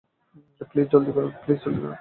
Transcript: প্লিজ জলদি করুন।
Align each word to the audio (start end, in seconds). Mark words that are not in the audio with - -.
প্লিজ 0.69 0.87
জলদি 0.91 1.11
করুন। 1.11 1.31